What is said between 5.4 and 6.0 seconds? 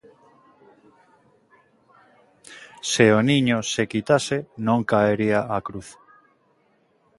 a cruz.